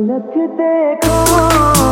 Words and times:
फलक 0.00 0.32
देखो 0.58 1.89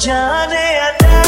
जाने 0.00 0.64
अदा 0.80 1.19